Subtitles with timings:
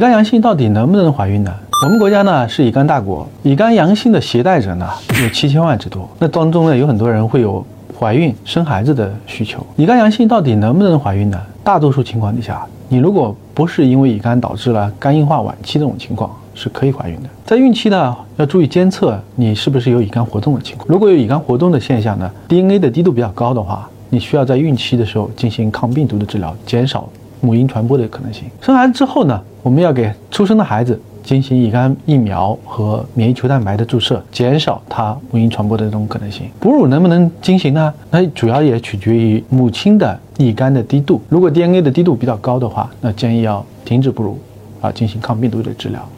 [0.00, 1.54] 乙肝阳性到底能不能怀孕呢？
[1.84, 4.88] 我们国家呢是乙肝大国，乙肝阳性的携带者呢
[5.22, 7.62] 有七千万之多，那当中呢有很多人会有
[7.98, 9.60] 怀孕生孩子的需求。
[9.76, 11.38] 乙肝阳性到底能不能怀孕呢？
[11.62, 17.28] 大多数情况底下，你如果不是因为乙肝导致了肝硬化晚期这种情况，是可以怀孕的。
[17.44, 27.06] 在孕期呢要注意监测你是不是有乙肝活动的情况，如果有乙肝活动的现象呢，DNA 的滴度比较高的话，你需要在孕期的时候进行抗病毒的治疗，减少。
[27.40, 28.44] 母婴传播的可能性。
[28.60, 36.48] 生完之后呢，我们要给出生的孩子进行乙肝疫苗和免疫球蛋白的注射，减少他母婴传播的这种可能性。
[36.58, 37.92] 哺乳能不能进行呢？
[38.10, 41.20] 那主要也取决于母亲的乙肝的低度。
[41.28, 44.38] 如果 DNA 的低度比较高的话，那建议要停止哺乳，
[44.80, 46.08] 啊，进行抗病毒的治疗。